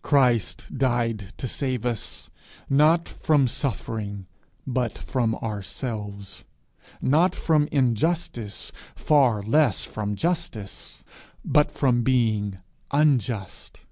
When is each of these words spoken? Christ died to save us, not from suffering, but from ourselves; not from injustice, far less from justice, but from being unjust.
Christ 0.00 0.78
died 0.78 1.34
to 1.36 1.46
save 1.46 1.84
us, 1.84 2.30
not 2.70 3.06
from 3.06 3.46
suffering, 3.46 4.24
but 4.66 4.96
from 4.96 5.34
ourselves; 5.34 6.46
not 7.02 7.34
from 7.34 7.68
injustice, 7.70 8.72
far 8.96 9.42
less 9.42 9.84
from 9.84 10.14
justice, 10.16 11.04
but 11.44 11.70
from 11.70 12.02
being 12.02 12.60
unjust. 12.92 13.82